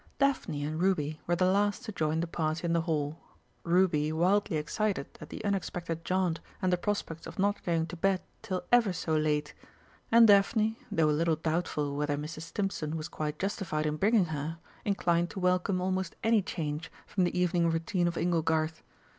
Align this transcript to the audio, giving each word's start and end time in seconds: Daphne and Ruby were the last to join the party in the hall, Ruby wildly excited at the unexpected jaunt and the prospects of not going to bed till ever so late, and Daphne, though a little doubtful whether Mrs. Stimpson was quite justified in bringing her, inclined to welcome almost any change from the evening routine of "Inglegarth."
Daphne 0.17 0.63
and 0.63 0.81
Ruby 0.81 1.19
were 1.27 1.35
the 1.35 1.45
last 1.45 1.85
to 1.85 1.91
join 1.91 2.21
the 2.21 2.25
party 2.25 2.65
in 2.65 2.73
the 2.73 2.81
hall, 2.81 3.19
Ruby 3.63 4.11
wildly 4.11 4.57
excited 4.57 5.05
at 5.21 5.29
the 5.29 5.45
unexpected 5.45 6.03
jaunt 6.03 6.39
and 6.59 6.73
the 6.73 6.77
prospects 6.77 7.27
of 7.27 7.37
not 7.37 7.61
going 7.63 7.85
to 7.85 7.95
bed 7.95 8.19
till 8.41 8.63
ever 8.71 8.93
so 8.93 9.15
late, 9.15 9.53
and 10.11 10.27
Daphne, 10.27 10.79
though 10.91 11.11
a 11.11 11.13
little 11.13 11.35
doubtful 11.35 11.95
whether 11.95 12.17
Mrs. 12.17 12.41
Stimpson 12.49 12.97
was 12.97 13.09
quite 13.09 13.37
justified 13.37 13.85
in 13.85 13.97
bringing 13.97 14.25
her, 14.33 14.57
inclined 14.85 15.29
to 15.29 15.39
welcome 15.39 15.79
almost 15.79 16.15
any 16.23 16.41
change 16.41 16.91
from 17.05 17.23
the 17.23 17.39
evening 17.39 17.69
routine 17.69 18.07
of 18.07 18.15
"Inglegarth." 18.15 18.81